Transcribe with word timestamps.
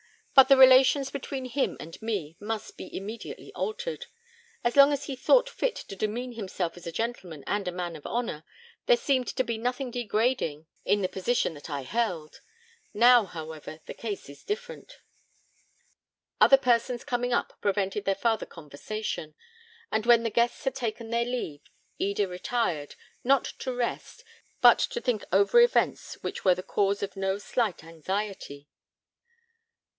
But 0.33 0.47
the 0.47 0.57
relations 0.57 1.11
between 1.11 1.45
him 1.45 1.77
and 1.79 2.01
me 2.01 2.35
must 2.39 2.75
be 2.75 2.95
immediately 2.97 3.53
altered. 3.53 4.07
As 4.63 4.75
long 4.75 4.91
as 4.91 5.05
he 5.05 5.15
thought 5.15 5.47
fit 5.47 5.75
to 5.75 5.95
demean 5.95 6.31
himself 6.31 6.75
as 6.75 6.87
a 6.87 6.91
gentleman 6.91 7.43
and 7.45 7.67
a 7.67 7.71
man 7.71 7.95
of 7.95 8.07
honour, 8.07 8.43
there 8.87 8.97
seemed 8.97 9.27
to 9.27 9.43
be 9.43 9.59
nothing 9.59 9.91
degrading 9.91 10.65
in 10.83 11.03
the 11.03 11.07
position 11.09 11.53
that 11.53 11.69
I 11.69 11.81
held. 11.81 12.41
Now, 12.95 13.25
however, 13.25 13.81
the 13.85 13.93
case 13.93 14.27
is 14.29 14.43
different." 14.43 14.97
Other 16.39 16.57
persons 16.57 17.03
coming 17.03 17.31
up 17.33 17.53
prevented 17.61 18.05
their 18.05 18.15
farther 18.15 18.47
conversation; 18.47 19.35
and 19.91 20.07
when 20.07 20.23
the 20.23 20.31
guests 20.31 20.63
had 20.63 20.73
taken 20.73 21.11
their 21.11 21.25
leave, 21.25 21.61
Eda 21.99 22.27
retired, 22.27 22.95
not 23.23 23.43
to 23.59 23.71
rest, 23.75 24.23
but 24.61 24.79
to 24.79 24.99
think 25.01 25.23
over 25.31 25.61
events 25.61 26.15
which 26.23 26.43
were 26.43 26.55
the 26.55 26.63
cause 26.63 27.03
of 27.03 27.15
no 27.15 27.37
slight 27.37 27.83
anxiety. 27.83 28.67